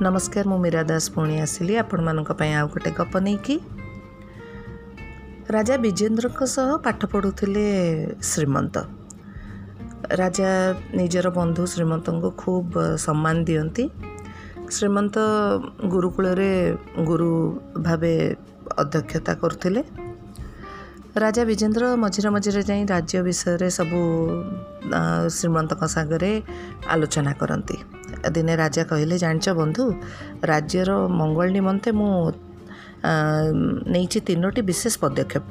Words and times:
ନମସ୍କାର 0.00 0.44
ମୁଁ 0.48 0.58
ମୀରା 0.64 0.82
ଦାସ 0.88 1.04
ପୁଣି 1.14 1.34
ଆସିଲି 1.44 1.74
ଆପଣମାନଙ୍କ 1.76 2.30
ପାଇଁ 2.40 2.52
ଆଉ 2.58 2.66
ଗୋଟେ 2.72 2.90
ଗପ 2.98 3.12
ନେଇକି। 3.26 3.56
ରାଜା 5.50 5.74
ବିଜେନ୍ଦ୍ରଙ୍କ 5.84 6.40
ସହ 6.54 6.68
ପାଠ 6.84 7.00
ପଢ଼ୁଥିଲେ 7.12 7.64
ଶ୍ରୀମନ୍ତ। 8.30 8.76
ରାଜା 10.20 10.50
ନିଜର 10.94 11.26
ବନ୍ଧୁ 11.30 11.62
ଶ୍ରୀମନ୍ତଙ୍କୁ 11.72 12.28
ଖୁବ୍ 12.42 12.72
ସମ୍ମାନ 12.96 13.36
ଦିଅନ୍ତି। 13.44 13.84
ଶ୍ରୀମନ୍ତ 14.70 15.16
ଗୁରୁକୁଳରେ 15.92 16.52
ଗୁରୁ 17.04 17.32
ଭାବେ 17.82 18.14
ଅଧ୍ୟକ୍ଷତା 18.78 19.32
କରୁଥିଲେ। 19.34 19.82
ରାଜା 21.16 21.42
ବିଜେନ୍ଦ୍ର 21.44 21.84
ମଝିରେ 21.96 22.28
ମଝିରେ 22.30 22.62
ଯାଇ 22.62 22.82
ରାଜ୍ୟ 22.94 23.16
ବିଷୟରେ 23.28 23.68
ସବୁ 23.78 24.00
ଶ୍ରୀମନ୍ତଙ୍କ 25.28 25.82
ସାଙ୍ଗରେ 25.86 26.32
ଆଲୋଚନା 26.88 27.32
କରନ୍ତି। 27.32 27.76
ଦିନେ 28.36 28.54
ରାଜା 28.62 28.82
କହିଲେ 28.90 29.16
ଜାଣିଛ 29.24 29.46
ବନ୍ଧୁ 29.60 29.84
ରାଜ୍ୟର 30.50 30.90
ମଙ୍ଗଳ 31.20 31.46
ନିମନ୍ତେ 31.58 31.90
ମୁଁ 32.00 32.12
ନେଇଛି 33.94 34.18
ତିନୋଟି 34.28 34.60
ବିଶେଷ 34.70 34.94
ପଦକ୍ଷେପ। 35.02 35.48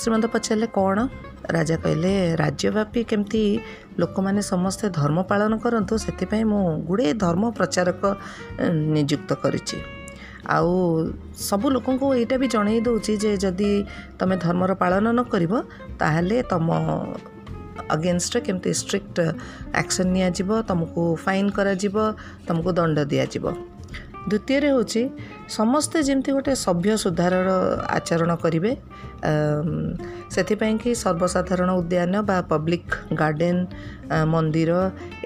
ଶ୍ରୀମନ୍ତ 0.00 0.26
ପଚାରିଲେ 0.34 0.68
କ'ଣ? 0.76 0.98
ରାଜା 1.56 1.76
କହିଲେ 1.84 2.12
ରାଜ୍ୟବ୍ୟାପୀ 2.42 3.00
କେମିତି 3.10 3.42
ଲୋକମାନେ 4.00 4.40
ସମସ୍ତେ 4.52 4.86
ଧର୍ମ 4.98 5.18
ପାଳନ 5.30 5.52
କରନ୍ତୁ 5.64 5.94
ସେଥିପାଇଁ 6.04 6.44
ମୁଁ 6.52 6.62
ଗୁଡ଼ିଏ 6.88 7.12
ଧର୍ମ 7.24 7.42
ପ୍ରଚାରକ 7.58 8.02
ନିଯୁକ୍ତ 8.96 9.30
କରିଛି। 9.42 9.78
ଆଉ 10.54 10.72
ସବୁ 11.48 11.66
ଲୋକଙ୍କୁ 11.74 12.06
ଏଇଟା 12.20 12.36
ବି 12.40 12.46
ଜଣେଇ 12.54 12.78
ଦେଉଛି 12.86 13.12
ଯେ 13.22 13.32
ଯଦି 13.44 13.70
ତୁମେ 14.18 14.36
ଧର୍ମର 14.44 14.70
ପାଳନ 14.82 15.04
ନ 15.16 15.20
କରିବ 15.32 15.52
ତାହେଲେ 16.00 16.36
ତୁମ 16.50 16.68
ଅଗେନଷ୍ଟରେ 17.94 18.40
କେମିତି 18.46 18.70
ଷ୍ଟ୍ରିକ୍ଟ 18.80 19.16
ଆକ୍ସନ୍ 19.82 20.10
ନିଆଯିବ 20.16 20.50
ତୁମକୁ 20.68 21.02
ଫାଇନ୍ 21.24 21.50
କରାଯିବ 21.56 21.96
ତୁମକୁ 22.46 22.70
ଦଣ୍ଡ 22.78 22.96
ଦିଆଯିବ। 23.12 23.44
ଦ୍ୱିତୀୟରେ 24.24 24.68
ହେଉଛି 24.72 25.02
ସମସ୍ତେ 25.58 25.96
ଯେମିତି 26.08 26.30
ଗୋଟେ 26.36 26.52
ସଭ୍ୟ 26.66 26.90
ସୁଧାରର 27.04 27.48
ଆଚରଣ 27.96 28.30
କରିବେ 28.44 28.72
ସେଥିପାଇଁ 30.34 30.76
କି 30.82 30.90
ସର୍ବସାଧାରଣ 31.04 31.70
ଉଦ୍ୟାନ 31.80 32.14
ବା 32.28 32.36
ପବ୍ଲିକ୍ 32.52 32.92
ଗାର୍ଡ଼େନ୍ 33.20 33.62
ମନ୍ଦିର 34.32 34.72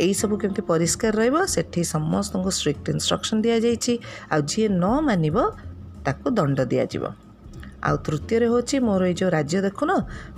ଏଇସବୁ 0.07 0.35
କେମିତି 0.41 0.63
ପରିଷ୍କାର 0.71 1.13
ରହିବ 1.21 1.37
ସେଠି 1.55 1.83
ସମସ୍ତଙ୍କୁ 1.95 2.51
ଷ୍ଟ୍ରିକ୍ଟ 2.59 2.87
ଇନଷ୍ଟ୍ରକ୍ସନ୍ 2.95 3.41
ଦିଆଯାଇଛି। 3.45 3.95
ଆଉ 4.33 4.41
ଯିଏ 4.51 4.69
ନ 4.83 4.85
ମାନିବ 5.07 5.37
ତାକୁ 6.07 6.27
ଦଣ୍ଡ 6.39 6.59
ଦିଆଯିବ। 6.73 7.05
ଆଉ 7.87 7.97
ତୃତୀୟରେ 8.07 8.47
ହେଉଛି 8.53 8.77
ମୋର 8.87 9.03
ଏଇ 9.11 9.15
ଯେଉଁ 9.21 9.31
ରାଜ୍ୟ 9.37 9.59
ଦେଖୁନ 9.67 9.91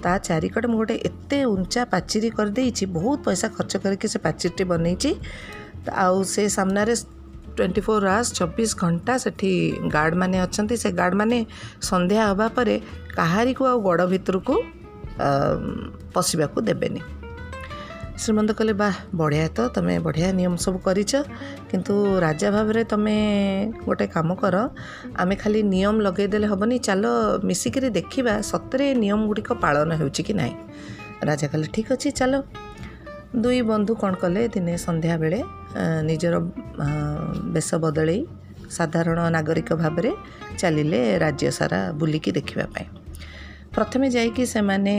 ତା 0.03 0.13
ଚାରିକଟେ 0.29 0.67
ମୁଁ 0.73 0.79
ଗୋଟେ 0.81 0.97
ଏତେ 1.09 1.39
ଉଞ୍ଚା 1.55 1.83
ପାଚେରୀ 1.93 2.29
କରିଦେଇଛି 2.39 2.85
ବହୁତ 2.97 3.19
ପଇସା 3.27 3.47
ଖର୍ଚ୍ଚ 3.57 3.75
କରିକି 3.85 4.07
ସେ 4.13 4.19
ପାଚେରୀଟି 4.27 4.65
ବନେଇଛି। 4.73 5.11
ଆଉ 6.05 6.17
ସେ 6.33 6.43
ସାମ୍ନାରେ 6.57 6.95
ଟ୍ୱେଣ୍ଟି 7.57 7.81
ଫୋର୍ 7.87 8.07
ଆୱାର୍ସ 8.15 8.29
ଚବିଶ 8.39 8.71
ଘଣ୍ଟା 8.83 9.13
ସେଠି 9.25 9.53
ଗାର୍ଡ଼ମାନେ 9.97 10.37
ଅଛନ୍ତି। 10.47 10.75
ସେ 10.83 10.89
ଗାର୍ଡ଼ମାନେ 11.01 11.39
ସନ୍ଧ୍ୟା 11.91 12.23
ହେବା 12.29 12.47
ପରେ 12.57 12.75
କାହାରିକୁ 13.19 13.63
ଆଉ 13.71 13.79
ଗଡ଼ 13.89 14.03
ଭିତରକୁ 14.13 14.55
ପଶିବାକୁ 16.15 16.59
ଦେବେନି। 16.69 17.01
ଶ୍ରୀମନ୍ତ 18.21 18.51
କହିଲେ 18.59 18.75
ବା 18.81 18.89
ବଢ଼ିଆ 19.21 19.47
ତ 19.57 19.59
ତୁମେ 19.75 19.95
ବଢ଼ିଆ 20.07 20.29
ନିୟମ 20.39 20.55
ସବୁ 20.65 20.79
କରିଛ। 20.87 21.13
କିନ୍ତୁ 21.71 21.95
ରାଜା 22.25 22.49
ଭାବରେ 22.57 22.83
ତୁମେ 22.93 23.17
ଗୋଟେ 23.87 24.07
କାମ 24.15 24.29
କର 24.43 24.57
ଆମେ 25.23 25.35
ଖାଲି 25.43 25.61
ନିୟମ 25.75 25.97
ଲଗାଇଦେଲେ 26.07 26.47
ହେବନି 26.53 26.77
ଚାଲ 26.87 27.05
ମିଶିକିରି 27.49 27.89
ଦେଖିବା 27.99 28.35
ସତରେ 28.51 28.87
ନିୟମ 29.03 29.21
ଗୁଡ଼ିକ 29.29 29.51
ପାଳନ 29.65 29.89
ହେଉଛି 30.01 30.23
କି 30.27 30.33
ନାହିଁ। 30.41 30.55
ରାଜା 31.29 31.47
କହିଲେ 31.51 31.69
ଠିକ୍ 31.75 31.91
ଅଛି 31.95 32.09
ଚାଲ। 32.19 32.33
ଦୁଇ 33.43 33.61
ବନ୍ଧୁ 33.71 33.93
କ'ଣ 34.03 34.13
କଲେ 34.23 34.43
ଦିନେ 34.55 34.75
ସନ୍ଧ୍ୟାବେଳେ 34.87 35.41
ନିଜର 36.09 36.35
ବେଶ 37.55 37.69
ବଦଳେଇ 37.85 38.21
ସାଧାରଣ 38.77 39.19
ନାଗରିକ 39.37 39.69
ଭାବରେ 39.83 40.11
ଚାଲିଲେ 40.61 41.01
ରାଜ୍ୟ 41.25 41.47
ସାରା 41.59 41.81
ବୁଲିକି 41.99 42.31
ଦେଖିବା 42.39 42.67
ପାଇଁ। 42.75 43.00
ପ୍ରଥମେ 43.75 44.07
ଯାଇକି 44.11 44.45
ସେମାନେ 44.47 44.95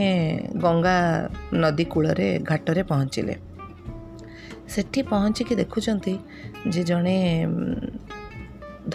ଗଙ୍ଗା 0.64 0.96
ନଦୀ 1.62 1.84
କୂଳରେ 1.92 2.28
ଘାଟରେ 2.50 2.82
ପହଞ୍ଚିଲେ। 2.90 3.34
ସେଠି 4.72 5.00
ପହଞ୍ଚିକି 5.12 5.54
ଦେଖୁଛନ୍ତି 5.62 6.14
ଯେ 6.72 6.82
ଜଣେ 6.90 7.16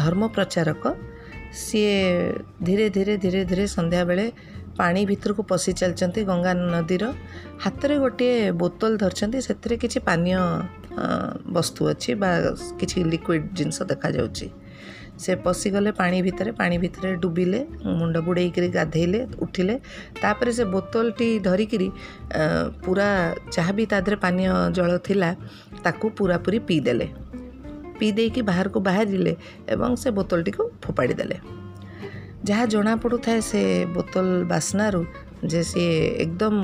ଧର୍ମ 0.01 0.21
ପ୍ରଚାରକ 0.35 0.83
ସିଏ 1.63 1.97
ଧୀରେ 2.65 2.85
ଧୀରେ 2.95 3.13
ଧୀରେ 3.23 3.41
ଧୀରେ 3.49 3.65
ସନ୍ଧ୍ୟାବେଳେ 3.75 4.25
ପାଣି 4.79 5.01
ଭିତରକୁ 5.11 5.41
ପଶି 5.51 5.71
ଚାଲିଛନ୍ତି 5.79 6.21
ଗଙ୍ଗା 6.29 6.53
ନଦୀର। 6.73 7.03
ହାତରେ 7.63 7.95
ଗୋଟିଏ 8.03 8.35
ବୋତଲ 8.61 8.91
ଧରିଛନ୍ତି 9.03 9.39
ସେଥିରେ 9.47 9.75
କିଛି 9.83 9.99
ପାନୀୟ 10.09 10.33
ବସ୍ତୁ 11.55 11.81
ଅଛି 11.91 12.11
ବା 12.21 12.29
କିଛି 12.79 12.97
ଲିକ୍ୱିଡ଼ 13.11 13.45
ଜିନିଷ 13.57 13.77
ଦେଖାଯାଉଛି। 13.91 14.47
ସେ 15.23 15.31
ପଶିଗଲେ 15.45 15.91
ପାଣି 15.99 16.17
ଭିତରେ 16.25 16.51
ପାଣି 16.61 16.75
ଭିତରେ 16.83 17.09
ଡୁବିଲେ 17.23 17.59
ମୁଣ୍ଡ 17.99 18.15
ବୁଡ଼େଇକିରି 18.27 18.67
ଗାଧେଇଲେ 18.77 19.19
ଉଠିଲେ। 19.43 19.75
ତାପରେ 20.23 20.51
ସେ 20.57 20.63
ବୋତଲଟି 20.75 21.29
ଧରିକିରି 21.47 21.87
ପୁରା 22.85 23.09
ଯାହା 23.55 23.71
ବି 23.77 23.83
ତା 23.91 23.97
ଦେହରେ 24.05 24.17
ପାନୀୟ 24.25 24.45
ଜଳ 24.77 24.89
ଥିଲା 25.07 25.29
ତାକୁ 25.85 26.05
ପୁରାପୁରି 26.17 26.59
ପିଇଦେଲେ 26.67 27.07
ପିଇ 27.99 28.11
ଦେଇକି 28.17 28.41
ବାହାରକୁ 28.49 28.79
ବାହାରିଲେ 28.87 29.33
ଏବଂ 29.73 29.91
ସେ 30.01 30.09
ବୋତଲଟିକୁ 30.17 30.63
ଫୋପାଡ଼ି 30.83 31.15
ଦେଲେ। 31.19 31.37
ଯାହା 32.47 32.63
ଜଣାପଡ଼ୁଥାଏ 32.73 33.39
ସେ 33.51 33.61
ବୋତଲ 33.95 34.27
ବାସ୍ନାରୁ 34.51 35.01
ଯେ 35.51 35.61
ସିଏ 35.69 35.95
ଏକଦମ 36.23 36.55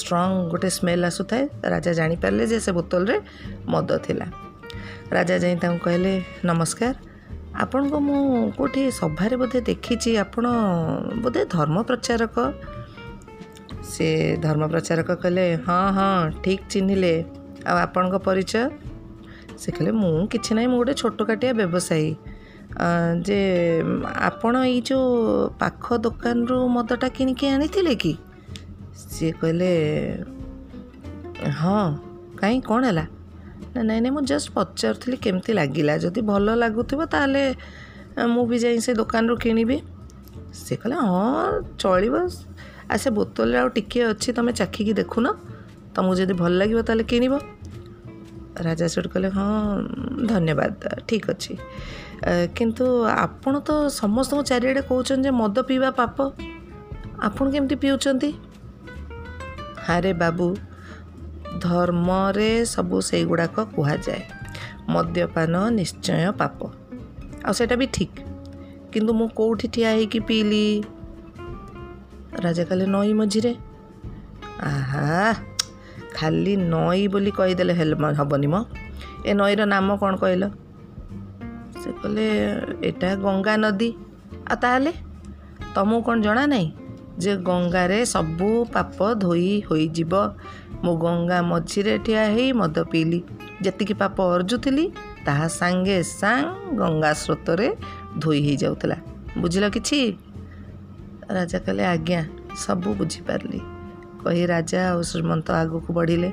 ଷ୍ଟ୍ରଙ୍ଗ 0.00 0.36
ଗୋଟେ 0.52 0.68
ସ୍ମେଲ୍ 0.76 1.04
ଆସୁଥାଏ 1.10 1.44
ରାଜା 1.72 1.92
ଜାଣିପାରିଲେ 1.98 2.44
ଯେ 2.52 2.58
ସେ 2.64 2.70
ବୋତଲରେ 2.78 3.16
ମଦ 3.72 3.88
ଥିଲା। 4.06 4.26
ରାଜା 5.16 5.36
ଯାଇ 5.42 5.54
ତାଙ୍କୁ 5.62 5.78
କହିଲେ 5.86 6.12
ନମସ୍କାର 6.48 6.94
ଆପଣଙ୍କୁ 7.54 7.98
ମୁଁ 8.00 8.18
କେଉଁଠି 8.56 8.82
ସଭାରେ 8.90 9.36
ବୋଧେ 9.36 9.60
ଦେଖିଛି 9.60 10.10
ଆପଣ 10.16 10.44
ବୋଧେ 11.22 11.42
ଧର୍ମ 11.46 11.76
ପ୍ରଚାରକ? 11.82 12.36
ସେ 13.84 14.08
ଧର୍ମ 14.42 14.62
ପ୍ରଚାରକ 14.72 15.08
କହିଲେ 15.22 15.46
ହଁ 15.66 15.82
ହଁ 15.96 16.10
ଠିକ୍ 16.42 16.64
ଚିହ୍ନିଲେ। 16.70 17.14
ଆଉ 17.66 17.76
ଆପଣଙ୍କ 17.86 18.14
ପରିଚୟ? 18.28 18.62
ସେ 19.60 19.68
କହିଲେ 19.72 19.92
ମୁଁ 19.92 20.12
କିଛି 20.32 20.50
ନାହିଁ 20.56 20.68
ମୁଁ 20.72 20.78
ଗୋଟେ 20.80 20.94
ଛୋଟ 21.02 21.18
କାଟିଆ 21.28 21.52
ବ୍ୟବସାୟୀ 21.60 22.08
ଯେ 23.26 23.40
ଆପଣ 24.20 24.54
ଏଇ 24.64 24.80
ଯେଉଁ 24.80 25.06
ପାଖ 25.60 25.84
ଦୋକାନରୁ 26.04 26.58
ମଦଟା 26.68 27.08
କିଣିକି 27.16 27.44
ଆଣିଥିଲେ 27.46 27.94
କି? 28.02 28.12
ସିଏ 29.02 29.32
କହିଲେ 29.40 29.70
ହଁ 31.60 31.80
କାହିଁ 32.40 32.58
କ'ଣ 32.60 32.82
ହେଲା? 32.84 33.04
ନା 33.74 33.80
ନାଇଁ 33.88 34.00
ନାଇଁ 34.04 34.12
ମୁଁ 34.14 34.22
ଜଷ୍ଟ 34.30 34.48
ପଚାରୁଥିଲି 34.56 35.16
କେମିତି 35.24 35.50
ଲାଗିଲା। 35.58 35.94
ଯଦି 36.04 36.20
ଭଲ 36.30 36.46
ଲାଗୁଥିବ 36.62 37.00
ତାହେଲେ 37.14 37.42
ମୁଁ 38.34 38.44
ବି 38.50 38.56
ଯାଇ 38.64 38.78
ସେ 38.86 38.92
ଦୋକାନରୁ 39.00 39.34
କିଣିବି। 39.44 39.76
ସେ 40.60 40.74
କହିଲେ 40.80 40.96
ହଁ 41.10 41.50
ଚଳିବ। 41.82 42.14
ଆଉ 42.90 42.98
ସେ 43.02 43.08
ବୋତଲରେ 43.18 43.58
ଆଉ 43.62 43.68
ଟିକିଏ 43.76 44.04
ଅଛି 44.12 44.28
ତୁମେ 44.36 44.52
ଚାଖିକି 44.60 44.92
ଦେଖୁନ। 45.00 45.26
ତୁମକୁ 45.94 46.14
ଯଦି 46.20 46.34
ଭଲ 46.40 46.52
ଲାଗିବ 46.60 46.80
ତାହେଲେ 46.88 47.04
କିଣିବ। 47.10 47.34
ରାଜା 48.66 48.86
ସେଠୁ 48.92 49.08
କହିଲେ 49.12 49.28
ହଁ 49.36 49.46
ଧନ୍ୟବାଦ 50.30 50.72
ଠିକ୍ 51.08 51.26
ଅଛି। 51.32 51.52
କିନ୍ତୁ 52.56 52.84
ଆପଣ 53.24 53.52
ତ 53.66 53.70
ସମସ୍ତଙ୍କୁ 54.00 54.42
ଚାରିଆଡ଼େ 54.50 54.82
କହୁଛନ୍ତି 54.90 55.26
ଯେ 55.28 55.32
ମଦ 55.40 55.56
ପିଇବା 55.68 55.90
ପାପ। 56.00 56.16
ଆପଣ 57.26 57.44
କେମିତି 57.54 57.76
ପିଉଛନ୍ତି? 57.82 58.30
ଆରେ 59.88 60.12
ବାବୁ 60.22 60.46
ଧର୍ମରେ 61.58 62.64
ସବୁ 62.64 63.00
ସେଇଗୁଡ଼ାକ 63.00 63.60
କୁହାଯାଏ। 63.60 64.22
ମଦ୍ୟପାନ 64.88 65.68
ନିଶ୍ଚୟ 65.68 66.32
ପାପ। 66.32 66.68
ଆଉ 67.44 67.52
ସେଇଟା 67.52 67.76
ବି 67.76 67.86
ଠିକ୍। 67.86 68.20
କିନ୍ତୁ 68.92 69.12
ମୁଁ 69.12 69.28
କେଉଁଠି 69.28 69.68
ଠିଆ 69.68 69.88
ହେଇକି 69.90 70.20
ପିଇଲି? 70.20 70.84
ରାଜା 72.38 72.64
କହିଲେ 72.64 72.86
ନଈ 72.86 73.12
ମଝିରେ। 73.12 73.54
ଆହା 74.62 75.34
ଖାଲି 76.14 76.56
ନଈ 76.56 77.08
ବୋଲି 77.08 77.30
କହିଦେଲେ 77.30 77.72
ହେଲେ 77.72 77.96
ହେବନି 78.18 78.46
ମ। 78.46 78.64
ଏ 79.26 79.32
ନଈର 79.34 79.64
ନାମ 79.64 79.96
କ'ଣ 79.96 80.16
କହିଲ? 80.16 80.48
ସେ 81.82 81.90
କହିଲେ 81.92 82.26
ଏଇଟା 82.82 83.14
ଗଙ୍ଗା 83.14 83.56
ନଦୀ। 83.56 83.92
ଆଉ 84.50 84.56
ତାହେଲେ 84.56 84.92
ତୁମକୁ 85.74 86.02
କ'ଣ 86.02 86.20
ଜଣା 86.20 86.46
ନାହିଁ? 86.46 86.72
ଯେ 87.18 87.36
ଗଙ୍ଗାରେ 87.36 88.04
ସବୁ 88.04 88.64
ପାପ 88.72 89.14
ଧୋଇ 89.14 89.62
ହୋଇଯିବ। 89.70 90.12
ମୁଁ 90.84 90.96
ଗଙ୍ଗା 90.96 91.42
ମଝିରେ 91.42 91.98
ଠିଆ 91.98 92.22
ହେଇ 92.24 92.52
ମଦ 92.52 92.84
ପିଇଲି। 92.84 93.22
ଯେତିକି 93.62 93.94
ପାପ 93.94 94.22
ଅର୍ଜୁଥିଲି 94.22 94.90
ତାହା 95.26 95.48
ସାଙ୍ଗେ 95.48 96.02
ସାଙ୍ଗ 96.02 96.76
ଗଙ୍ଗା 96.78 97.12
ସ୍ରୋତରେ 97.12 97.76
ଧୋଇ 98.18 98.40
ହେଇଯାଉଥିଲା। 98.40 98.96
ବୁଝିଲ 99.38 99.68
କିଛି? 99.70 100.18
ରାଜା 101.30 101.58
କହିଲେ 101.58 101.84
ଆଜ୍ଞା 101.84 102.24
ସବୁ 102.56 102.94
ବୁଝିପାରିଲି। 102.94 103.60
କହି 104.24 104.46
ରାଜା 104.46 104.90
ଆଉ 104.90 105.02
ଶ୍ରୀମନ୍ତ 105.02 105.50
ଆଗକୁ 105.52 105.92
ବଢ଼ିଲେ। 105.92 106.32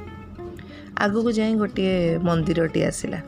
ଆଗକୁ 0.97 1.31
ଯାଇ 1.31 1.53
ଗୋଟିଏ 1.53 2.17
ମନ୍ଦିରଟି 2.17 2.83
ଆସିଲା। 2.83 3.19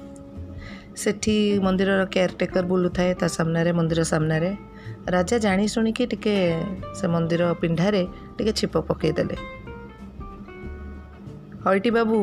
ସେଠି 0.95 1.59
ମନ୍ଦିରର 1.59 2.05
କେୟାରଟେକର 2.05 2.63
ବୁଲୁଥାଏ 2.65 3.13
ତା 3.13 3.27
ସାମ୍ନାରେ 3.27 3.71
ମନ୍ଦିର 3.71 4.03
ସାମ୍ନାରେ। 4.03 4.55
ରାଜା 5.09 5.37
ଜାଣି 5.37 5.65
ଶୁଣିକି 5.67 6.03
ଟିକେ 6.11 6.35
ସେ 6.97 7.05
ମନ୍ଦିର 7.07 7.43
ପିଣ୍ଡାରେ 7.61 8.01
ଟିକେ 8.37 8.51
ଛିପ 8.59 8.73
ପକାଇଦେଲେ। 8.89 9.35
ହଇଟି 11.65 11.89
ବାବୁ 11.97 12.17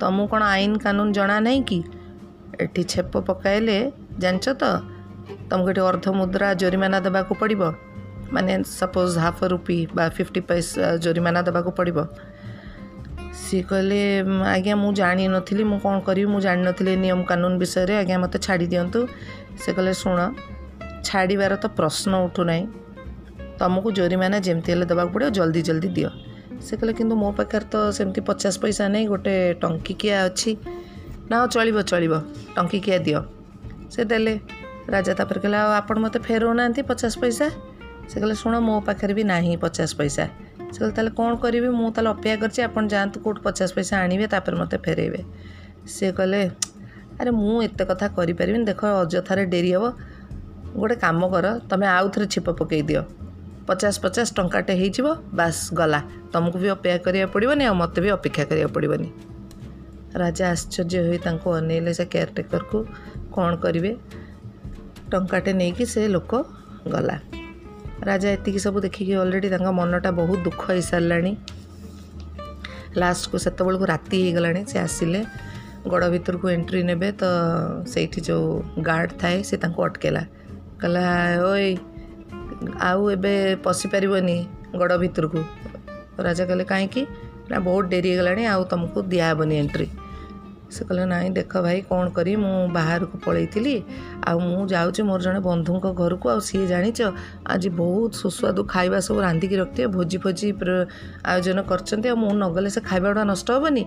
ତୁମକୁ 0.00 0.26
କ'ଣ 0.32 0.42
ଆଇନ 0.54 0.72
କାନୁନ 0.84 1.08
ଜଣା 1.12 1.36
ନାହିଁ 1.46 1.60
କି? 1.68 1.78
ଏଠି 2.64 2.82
ଛେପ 2.92 3.12
ପକାଇଲେ 3.28 3.76
ଜାଣିଛ 4.22 4.46
ତ? 4.60 4.64
ତୁମକୁ 5.50 5.68
ଏଠି 5.70 5.82
ଅର୍ଦ୍ଧ 5.88 6.06
ମୁଦ୍ରା 6.18 6.48
ଜୋରିମାନା 6.60 6.98
ଦେବାକୁ 7.06 7.32
ପଡ଼ିବ। 7.40 7.62
ମାନେ 8.34 8.52
ସପୋଜ୍ 8.78 9.14
ହାଫ୍ 9.24 9.42
ରୁପି 9.52 9.78
ବା 9.96 10.04
ଫିଫ୍ଟି 10.16 10.40
ପଇସା 10.48 10.86
ଜୋରିମାନା 11.04 11.40
ଦେବାକୁ 11.48 11.70
ପଡ଼ିବ। 11.78 11.98
ସିଏ 13.40 13.62
କହିଲେ 13.70 14.00
ଆଜ୍ଞା 14.54 14.74
ମୁଁ 14.82 14.90
ଜାଣିନଥିଲି 15.00 15.62
ମୁଁ 15.70 15.78
କ'ଣ 15.84 15.96
କରିବି? 16.08 16.28
ମୁଁ 16.34 16.40
ଜାଣିନଥିଲି 16.46 16.92
ନିୟମ 17.04 17.20
କାନୁନ 17.30 17.52
ବିଷୟରେ। 17.62 17.94
ଆଜ୍ଞା 18.02 18.16
ମୋତେ 18.22 18.38
ଛାଡ଼ି 18.46 18.66
ଦିଅନ୍ତୁ 18.72 19.00
ସେ 19.62 19.70
କହିଲେ 19.76 19.92
ଶୁଣ 20.02 20.18
ଛାଡ଼ିବାର 21.08 21.52
ତ 21.62 21.66
ପ୍ରଶ୍ନ 21.78 22.12
ଉଠୁନାହିଁ 22.26 22.64
ତୁମକୁ 23.58 23.88
ଜୋରିମାନା 23.98 24.38
ଯେମିତି 24.46 24.68
ହେଲେ 24.72 24.86
ଦେବାକୁ 24.90 25.10
ପଡ଼ିବ 25.14 25.28
ଜଲ୍ଦି 25.38 25.60
ଜଲ୍ଦି 25.68 25.88
ଦିଅ 25.96 26.10
ସେ 26.66 26.72
କହିଲେ 26.78 26.92
କିନ୍ତୁ 26.98 27.14
ମୋ 27.22 27.28
ପାଖରେ 27.38 27.66
ତ 27.72 27.76
ସେମିତି 27.96 28.20
ପଚାଶ 28.28 28.54
ପଇସା 28.62 28.84
ନେଇ 28.94 29.04
ଗୋଟେ 29.12 29.34
ଟଙ୍କିକିଆ 29.62 30.16
ଅଛି 30.28 30.50
ନା 31.30 31.36
ଚଳିବ 31.54 31.76
ଚଳିବ 31.90 32.14
ଟଙ୍କିକିଆ 32.56 32.98
ଦିଅ 33.06 33.20
ସେ 33.92 34.00
ଦେଲେ 34.10 34.34
ରାଜା 34.94 35.12
ତାପରେ 35.18 35.38
କହିଲେ 35.42 35.58
ଆଉ 35.62 35.70
ଆପଣ 35.80 35.96
ମୋତେ 36.04 36.18
ଫେରଉନାହାନ୍ତି 36.26 36.80
ପଚାଶ 36.90 37.12
ପଇସା 37.22 37.46
ସେ 38.10 38.16
କହିଲେ 38.20 38.36
ଶୁଣ 38.42 38.54
ମୋ 38.68 38.74
ପାଖରେ 38.86 39.12
ବି 39.18 39.22
ନାହିଁ 39.32 39.54
ପଚାଶ 39.64 39.90
ପଇସା 39.98 40.24
ସେ 40.72 40.78
କହିଲେ 40.80 40.94
ତାହେଲେ 40.96 41.10
କ'ଣ 41.18 41.32
କରିବି? 41.42 41.68
ମୁଁ 41.78 41.88
ତାହେଲେ 41.94 42.10
ଅପେକ୍ଷା 42.14 42.36
କରିଛି 42.42 42.60
ଆପଣ 42.68 42.82
ଯାଆନ୍ତୁ 42.92 43.16
କେଉଁଠୁ 43.24 43.40
ପଚାଶ 43.46 43.68
ପଇସା 43.76 43.94
ଆଣିବେ 44.04 44.26
ତାପରେ 44.34 44.56
ମୋତେ 44.60 44.76
ଫେରାଇବେ। 44.84 45.20
ସେ 45.94 46.06
କହିଲେ 46.18 46.40
ଆରେ 47.20 47.30
ମୁଁ 47.40 47.54
ଏତେ 47.66 47.84
କଥା 47.90 48.06
କରିପାରିବିନି। 48.18 48.64
ଦେଖ 48.70 48.80
ଅଯଥାରେ 49.02 49.42
ଡେରି 49.52 49.70
ହେବ। 49.74 49.84
ଗୋଟେ 50.78 50.94
କାମ 50.94 51.20
କର 51.34 51.46
ତୁମେ 51.70 51.86
ଆଉ 51.86 52.06
ଥରେ 52.14 52.26
ଛିପ 52.26 52.46
ପକାଇ 52.60 52.82
ଦିଅ। 52.82 53.02
ପଚାଶ 53.68 53.94
ପଚାଶ 54.04 54.28
ଟଙ୍କାଟେ 54.38 54.72
ହେଇଯିବ 54.80 55.06
ବାସ୍ 55.38 55.60
ଗଲା। 55.78 56.00
ତୁମକୁ 56.32 56.56
ବି 56.62 56.68
ଅପେକ୍ଷା 56.76 56.98
କରିବାକୁ 57.06 57.32
ପଡ଼ିବନି 57.34 57.62
ଆଉ 57.68 57.74
ମୋତେ 57.82 57.98
ବି 58.04 58.08
ଅପେକ୍ଷା 58.18 58.44
କରିବାକୁ 58.50 58.72
ପଡ଼ିବନି। 58.76 59.08
ରାଜା 60.22 60.44
ଆଶ୍ଚର୍ଯ୍ୟ 60.54 60.98
ହୋଇ 61.06 61.18
ତାଙ୍କୁ 61.18 61.48
ଅନେଇଲେ 61.58 61.92
ସେ 61.98 62.04
କେୟାରଟେକର୍କୁ 62.12 62.78
କ'ଣ 63.34 63.52
କରିବେ? 63.64 63.92
ଟଙ୍କାଟେ 65.10 65.50
ନେଇକି 65.52 65.84
ସେ 65.92 66.00
ଲୋକ 66.08 66.32
ଗଲା। 66.94 67.16
ରାଜା 68.08 68.28
ଏତିକି 68.36 68.60
ସବୁ 68.66 68.78
ଦେଖିକି 68.80 69.12
ଅଲରେଡ଼ି 69.22 69.48
ତାଙ୍କ 69.48 69.68
ମନଟା 69.80 70.10
ବହୁତ 70.20 70.38
ଦୁଃଖ 70.46 70.62
ହେଇସାରିଲାଣି 70.70 71.32
ଲାଷ୍ଟକୁ 72.96 73.36
ସେତେବେଳକୁ 73.38 73.84
ରାତି 73.92 74.16
ହେଇଗଲାଣି 74.24 74.60
ସେ 74.70 74.76
ଆସିଲେ। 74.78 75.20
ଗଡ଼ 75.92 76.04
ଭିତରକୁ 76.14 76.46
ଏଣ୍ଟ୍ରି 76.48 76.80
ନେବେ 76.82 77.08
ତ 77.20 77.24
ସେଇଠି 77.86 78.20
ଯେଉଁ 78.28 78.46
ଗାର୍ଡ଼ 78.82 79.10
ଥାଏ 79.20 79.36
ସେ 79.48 79.56
ତାଙ୍କୁ 79.62 79.80
ଅଟକେଲା 79.88 80.22
କହିଲା 80.80 81.04
ଓଇ 81.50 81.68
ଆଉ 82.88 83.00
ଏବେ 83.14 83.34
ପଶିପାରିବନି 83.66 84.36
ଗଡ଼ 84.80 84.92
ଭିତରକୁ। 85.02 85.40
ରାଜା 86.26 86.44
କହିଲେ 86.48 86.64
କାହିଁକି? 86.72 87.02
ନା 87.50 87.56
ବହୁତ 87.66 87.84
ଡେରି 87.92 88.08
ହେଇଗଲାଣି 88.10 88.42
ଆଉ 88.52 88.62
ତୁମକୁ 88.70 88.98
ଦିଆହେବନି 89.12 89.54
ଏଣ୍ଟ୍ରି 89.62 89.86
ସେ 90.74 90.82
କହିଲେ 90.86 91.04
ନାଇଁ 91.12 91.28
ଦେଖ 91.38 91.52
ଭାଇ 91.64 91.78
କ'ଣ 91.90 92.06
କରିବି 92.16 92.38
ମୁଁ 92.44 92.54
ବାହାରକୁ 92.76 93.16
ପଳେଇଥିଲି 93.26 93.74
ଆଉ 94.28 94.38
ମୁଁ 94.46 94.62
ଯାଉଛି 94.72 95.00
ମୋର 95.08 95.20
ଜଣେ 95.26 95.40
ବନ୍ଧୁଙ୍କ 95.48 95.86
ଘରକୁ 96.00 96.26
ଆଉ 96.32 96.40
ସିଏ 96.48 96.66
ଜାଣିଛ 96.72 96.98
ଆଜି 97.52 97.68
ବହୁତ 97.80 98.12
ସୁସ୍ୱାଦୁ 98.22 98.60
ଖାଇବା 98.72 98.98
ସବୁ 99.06 99.18
ରାନ୍ଧିକି 99.26 99.56
ରଖିଥିବେ 99.62 99.88
ଭୋଜି 99.96 100.16
ଫୋଜି 100.24 100.48
ଆୟୋଜନ 101.32 101.58
କରିଛନ୍ତି 101.70 102.06
ଆଉ 102.12 102.16
ମୁଁ 102.22 102.32
ନଗଲେ 102.44 102.68
ସେ 102.76 102.80
ଖାଇବାଟା 102.90 103.22
ନଷ୍ଟ 103.32 103.48
ହେବନି? 103.56 103.84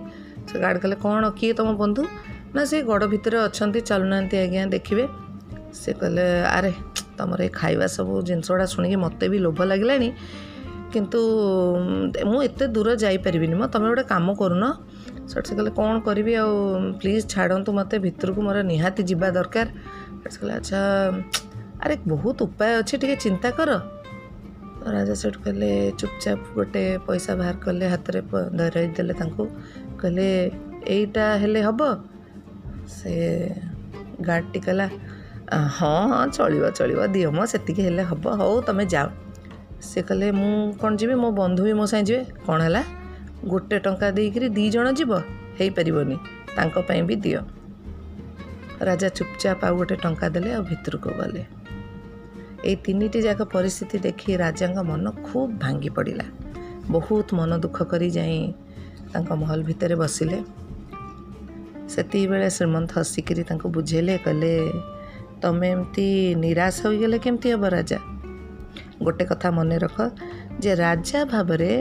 ସେ 0.48 0.54
ଗାର୍ଡ଼ 0.64 0.78
କହିଲେ 0.82 0.96
କ'ଣ 1.04 1.22
କିଏ 1.38 1.52
ତୁମ 1.58 1.68
ବନ୍ଧୁ? 1.82 2.02
ନା 2.54 2.62
ସେ 2.70 2.76
ଗଡ଼ 2.90 3.02
ଭିତରେ 3.12 3.36
ଅଛନ୍ତି 3.46 3.80
ଚାଲୁନାହାନ୍ତି 3.90 4.36
ଆଜ୍ଞା 4.44 4.62
ଦେଖିବେ। 4.76 5.04
ସେ 5.72 5.90
କହିଲେ 6.00 6.26
ଆରେ 6.56 6.72
ତୁମର 7.18 7.40
ଏ 7.46 7.50
ଖାଇବା 7.60 7.86
ସବୁ 7.96 8.12
ଜିନିଷ 8.28 8.48
ଗୁଡ଼ା 8.52 8.66
ଶୁଣିକି 8.74 8.96
ମୋତେ 9.04 9.24
ବି 9.32 9.38
ଲୋଭ 9.46 9.58
ଲାଗିଲାଣି। 9.70 10.08
କିନ୍ତୁ 10.92 11.20
ମୁଁ 12.30 12.38
ଏତେ 12.48 12.64
ଦୂର 12.74 12.88
ଯାଇପାରିବିନି 13.02 13.54
ମ 13.60 13.62
ତୁମେ 13.72 13.86
ଗୋଟେ 13.90 14.04
କାମ 14.12 14.26
କରୁନ। 14.40 14.64
ସେଠି 15.30 15.46
ସେ 15.48 15.54
କହିଲେ 15.58 15.72
କ'ଣ 15.78 15.90
କରିବି 16.06 16.32
ଆଉ? 16.42 16.54
ପ୍ଲିଜ୍ 17.00 17.24
ଛାଡ଼ନ୍ତୁ 17.32 17.70
ମୋତେ 17.78 17.96
ଭିତରକୁ 18.04 18.40
ମୋର 18.46 18.58
ନିହାତି 18.72 19.02
ଯିବା 19.10 19.28
ଦରକାର। 19.36 19.66
ସେ 20.32 20.36
କହିଲେ 20.40 20.52
ଆଚ୍ଛା 20.58 20.80
ଆରେ 21.84 21.94
ବହୁତ 22.12 22.38
ଉପାୟ 22.46 22.70
ଅଛି 22.80 22.94
ଟିକେ 23.00 23.16
ଚିନ୍ତା 23.24 23.48
କର। 23.58 23.70
ରାଜା 24.94 25.14
ସେଠୁ 25.22 25.38
କହିଲେ 25.44 25.70
ଚୁପଚାପ 26.00 26.40
ଗୋଟେ 26.56 26.82
ପଇସା 27.06 27.32
ବାହାର 27.40 27.56
କଲେ 27.64 27.86
ହାତରେ 27.94 28.20
ଧରାଇ 28.58 28.86
ଦେଲେ 28.96 29.14
ତାଙ୍କୁ। 29.20 29.44
କହିଲେ 30.00 30.28
ଏଇଟା 30.94 31.24
ହେଲେ 31.42 31.60
ହେବ? 31.66 31.80
ସେ 32.96 33.12
ଗାର୍ଡ଼ଟି 34.26 34.58
କହିଲା 34.66 34.86
ହଁ 35.50 36.02
ହଁ 36.08 36.30
ଚଳିବ 36.30 36.64
ଚଳିବ 36.70 37.00
ଦିଅ 37.06 37.28
ମ 37.30 37.38
ସେତିକି 37.44 37.82
ହେଲେ 37.82 38.02
ହେବ। 38.02 38.24
ହଉ 38.40 38.60
ତୁମେ 38.60 38.84
ଯାଅ। 38.86 39.06
ସେ 39.82 40.00
କହିଲେ 40.02 40.32
ମୁଁ 40.32 40.52
କ'ଣ 40.80 40.92
ଯିବି? 40.96 41.14
ମୋ 41.14 41.28
ବନ୍ଧୁ 41.30 41.60
ବି 41.66 41.72
ମୋ 41.72 41.84
ସାଙ୍ଗେ 41.86 42.06
ଯିବେ। 42.08 42.22
କ'ଣ 42.46 42.60
ହେଲା? 42.62 42.82
ଗୋଟେ 43.48 43.78
ଟଙ୍କା 43.78 44.10
ଦେଇକରି 44.10 44.46
ଦୁଇ 44.48 44.70
ଜଣ 44.70 44.86
ଯିବ? 44.92 45.12
ହେଇପାରିବନି। 45.58 46.16
ତାଙ୍କ 46.56 46.74
ପାଇଁ 46.88 47.02
ବି 47.02 47.16
ଦିଅ। 47.16 47.40
ରାଜା 48.80 49.08
ଚୁପଚାପ 49.08 49.60
ଆଉ 49.64 49.76
ଗୋଟେ 49.76 49.96
ଟଙ୍କା 49.96 50.26
ଦେଲେ 50.28 50.50
ଆଉ 50.54 50.62
ଭିତରକୁ 50.62 51.10
ଗଲେ। 51.10 51.42
ଏଇ 52.64 52.76
ତିନିଟି 52.84 53.18
ଯାକ 53.22 53.40
ପରିସ୍ଥିତି 53.42 53.96
ଦେଖି 53.98 54.36
ରାଜାଙ୍କ 54.36 54.78
ମନ 54.90 55.04
ଖୁବ୍ 55.26 55.52
ଭାଙ୍ଗି 55.58 55.90
ପଡ଼ିଲା। 55.90 56.26
ବହୁତ 56.90 57.28
ମନ 57.34 57.50
ଦୁଃଖ 57.58 57.78
କରି 57.82 58.10
ଯାଇ 58.10 58.52
ତାଙ୍କ 59.12 59.30
ମହଲ 59.32 59.60
ଭିତରେ 59.62 59.94
ବସିଲେ। 59.94 60.38
ସେତିକିବେଳେ 61.88 62.48
ଶ୍ରୀମନ୍ତ 62.50 62.90
ହସିକିରି 62.98 63.42
ତାଙ୍କୁ 63.42 63.66
ବୁଝେଇଲେ 63.68 64.18
କହିଲେ 64.24 64.52
ତୁମେ 65.42 65.68
ଏମିତି 65.70 66.06
ନିରାଶ 66.34 66.76
ହୋଇଗଲେ 66.86 67.18
କେମିତି 67.18 67.48
ହେବ 67.52 67.64
ରାଜା? 67.68 67.98
ଗୋଟେ 69.02 69.24
କଥା 69.24 69.48
ମନେ 69.50 69.76
ରଖ 69.78 69.96
ଯେ 70.62 70.72
ରାଜା 70.74 71.20
ଭାବରେ 71.24 71.72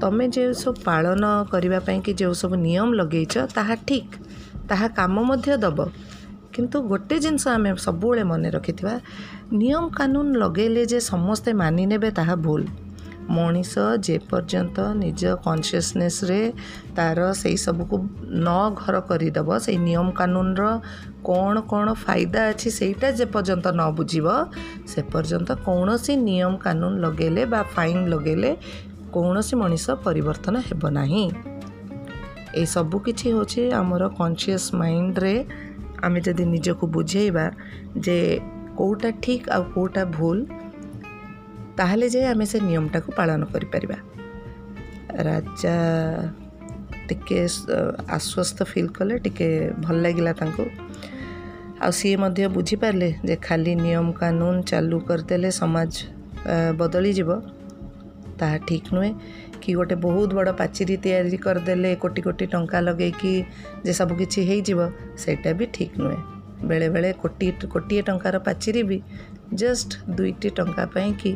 ତୁମେ 0.00 0.26
ଯେଉଁ 0.34 0.52
ସବୁ 0.52 0.72
ପାଳନ 0.84 1.22
କରିବା 1.52 1.78
ପାଇଁ 1.86 1.98
କି 2.06 2.12
ଯେଉଁ 2.14 2.34
ସବୁ 2.42 2.54
ନିୟମ 2.66 2.88
ଲଗେଇଛ 3.00 3.34
ତାହା 3.56 3.74
ଠିକ୍ 3.88 4.14
ତାହା 4.68 4.86
କାମ 4.98 5.14
ମଧ୍ୟ 5.28 5.56
ଦେବ। 5.64 5.78
କିନ୍ତୁ 6.54 6.76
ଗୋଟେ 6.82 7.16
ଜିନିଷ 7.24 7.44
ଆମେ 7.48 7.70
ସବୁବେଳେ 7.76 8.24
ମନେ 8.24 8.48
ରଖିଥିବା 8.50 8.94
ନିୟମ 9.52 9.84
କାନୁନ 9.98 10.26
ଲଗେଇଲେ 10.42 10.82
ଯେ 10.86 10.98
ସମସ୍ତେ 11.12 11.50
ମାନି 11.52 11.84
ନେବେ 11.92 12.10
ତାହା 12.18 12.34
ଭୁଲ। 12.36 12.62
ମଣିଷ 13.28 13.72
ଯେପର୍ଯ୍ୟନ୍ତ 14.06 14.76
ନିଜ 15.02 15.22
କନସିୟସନେସ୍ରେ 15.44 16.40
ତା'ର 16.96 17.20
ସେଇ 17.32 17.56
ସବୁକୁ 17.64 17.96
ନ 18.46 18.48
ଘର 18.80 18.94
କରିଦେବ 19.08 19.48
ସେଇ 19.64 19.78
ନିୟମ 19.88 20.08
କାନୁନର 20.18 20.62
କ'ଣ 21.28 21.54
କ'ଣ 21.70 21.86
ଫାଇଦା 22.04 22.40
ଅଛି 22.50 22.68
ସେଇଟା 22.78 23.08
ଯେପର୍ଯ୍ୟନ୍ତ 23.18 23.66
ନ 23.78 23.82
ବୁଝିବ 23.98 24.26
ସେ 24.90 25.00
ପର୍ଯ୍ୟନ୍ତ 25.12 25.50
କୌଣସି 25.66 26.12
ନିୟମ 26.28 26.52
କାନୁନ 26.64 26.92
ଲଗେଇଲେ 27.04 27.42
ବା 27.52 27.60
ଫାଇନ୍ 27.74 28.02
ଲଗେଇଲେ 28.12 28.50
କୌଣସି 29.14 29.54
ମଣିଷ 29.62 29.84
ପରିବର୍ତ୍ତନ 30.04 30.54
ହେବ 30.68 30.82
ନାହିଁ। 30.98 31.24
ଏସବୁ 32.54 32.96
କିଛି 33.04 33.26
ହେଉଛି 33.32 33.62
ଆମର 33.72 34.02
କନସିୟସ୍ 34.18 34.68
ମାଇଣ୍ଡରେ 34.74 35.34
ଆମେ 36.02 36.20
ଯଦି 36.20 36.44
ନିଜକୁ 36.54 36.84
ବୁଝେଇବା 36.94 37.46
ଯେ 38.04 38.18
କେଉଁଟା 38.78 39.10
ଠିକ୍ 39.22 39.46
ଆଉ 39.48 39.62
କେଉଁଟା 39.74 40.02
ଭୁଲ 40.16 40.38
ତାହେଲେ 41.76 42.06
ଯାଇ 42.08 42.24
ଆମେ 42.24 42.44
ସେ 42.46 42.58
ନିୟମଟାକୁ 42.60 43.08
ପାଳନ 43.18 43.42
କରିପାରିବା 43.52 43.98
ରାଜା 45.26 45.76
ଟିକେ 47.08 47.38
ଆଶ୍ୱସ୍ତ 48.08 48.58
ଫିଲ୍ 48.64 48.90
କଲେ 48.96 49.14
ଟିକେ 49.18 49.48
ଭଲ 49.84 49.96
ଲାଗିଲା 50.04 50.32
ତାଙ୍କୁ 50.32 50.64
ଆଉ 51.82 51.90
ସିଏ 51.90 52.16
ମଧ୍ୟ 52.16 52.46
ବୁଝିପାରିଲେ 52.56 53.08
ଯେ 53.28 53.36
ଖାଲି 53.46 53.72
ନିୟମ 53.84 54.06
କାନୁନ 54.12 54.54
ଚାଲୁ 54.70 54.98
କରିଦେଲେ 55.08 55.50
ସମାଜ 55.60 55.92
ବଦଳିଯିବ 56.78 57.30
ତାହା 58.38 58.58
ଠିକ୍ 58.68 58.88
ନୁହେଁ 58.94 59.10
କି 59.62 59.70
ଗୋଟେ 59.74 59.96
ବହୁତ 60.04 60.30
ବଡ଼ 60.38 60.50
ପାଚେରୀ 60.60 60.96
ତିଆରି 61.04 61.38
କରିଦେଲେ 61.46 61.90
କୋଟି 61.96 62.20
କୋଟି 62.22 62.44
ଟଙ୍କା 62.54 62.78
ଲଗେଇକି 62.80 63.32
ଯେ 63.84 63.92
ସବୁକିଛି 64.00 64.40
ହେଇଯିବ 64.48 64.80
ସେଇଟା 65.22 65.50
ବି 65.58 65.64
ଠିକ୍ 65.76 65.96
ନୁହେଁ 66.02 66.20
ବେଳେବେଳେ 66.68 67.10
କୋଟି 67.22 67.46
କୋଟିଏ 67.74 68.02
ଟଙ୍କାର 68.02 68.36
ପାଚେରୀ 68.46 68.82
ବି 68.90 68.98
ଜଷ୍ଟ 69.54 69.90
ଦୁଇଟି 70.16 70.48
ଟଙ୍କା 70.58 70.84
ପାଇଁକି 70.94 71.32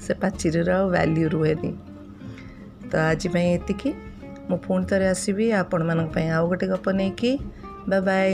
ସେ 0.00 0.12
ପାଚେରୀର 0.14 0.70
ଆଉ 0.70 0.84
ଭ୍ୟାଲ୍ୟୁ 0.90 1.26
ରୁହେନି। 1.28 1.70
ତ 2.90 2.92
ଆଜି 2.96 3.28
ପାଇଁ 3.28 3.48
ଏତିକି। 3.54 3.90
ମୁଁ 4.50 4.58
ପୁଣି 4.58 4.84
ଥରେ 4.86 5.06
ଆସିବି 5.06 5.46
ଆପଣମାନଙ୍କ 5.52 6.08
ପାଇଁ। 6.14 6.26
ଆଉ 6.30 6.44
ଗୋଟେ 6.48 6.66
ଗପ 6.66 6.86
ନେଇକି। 6.90 7.32
Bye 7.88 8.00
bye 8.00 8.30